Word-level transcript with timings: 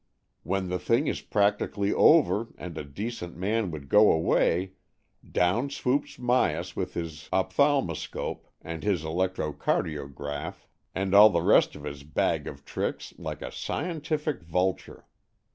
When 0.41 0.69
the 0.69 0.79
thing 0.79 1.05
is 1.05 1.21
practically 1.21 1.93
over, 1.93 2.47
and 2.57 2.75
a 2.75 2.83
decent 2.83 3.37
man 3.37 3.69
would 3.69 3.87
go 3.87 4.11
away, 4.11 4.73
down 5.31 5.69
swoops 5.69 6.17
Myas 6.17 6.75
with 6.75 6.95
his 6.95 7.29
ophthalmoscope 7.31 8.47
and 8.63 8.81
his 8.81 9.03
electro 9.05 9.53
cardiograph 9.53 10.65
and 10.95 11.13
all 11.13 11.29
the 11.29 11.43
rest 11.43 11.75
of 11.75 11.83
his 11.83 12.01
bag 12.01 12.47
of 12.47 12.65
tricks, 12.65 13.13
like 13.19 13.43
a 13.43 13.51
scientific 13.51 14.41
vulture. 14.41 15.05